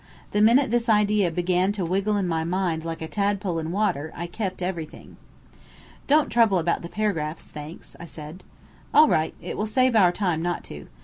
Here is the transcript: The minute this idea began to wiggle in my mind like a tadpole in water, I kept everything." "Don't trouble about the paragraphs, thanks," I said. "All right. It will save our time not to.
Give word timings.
The 0.31 0.41
minute 0.41 0.71
this 0.71 0.89
idea 0.89 1.29
began 1.29 1.71
to 1.73 1.85
wiggle 1.85 2.17
in 2.17 2.27
my 2.27 2.43
mind 2.43 2.83
like 2.83 3.03
a 3.03 3.07
tadpole 3.07 3.59
in 3.59 3.71
water, 3.71 4.11
I 4.15 4.25
kept 4.25 4.63
everything." 4.63 5.17
"Don't 6.07 6.29
trouble 6.31 6.57
about 6.57 6.81
the 6.81 6.89
paragraphs, 6.89 7.45
thanks," 7.45 7.95
I 7.99 8.07
said. 8.07 8.41
"All 8.95 9.07
right. 9.07 9.35
It 9.39 9.57
will 9.59 9.67
save 9.67 9.95
our 9.95 10.11
time 10.11 10.41
not 10.41 10.63
to. 10.63 10.87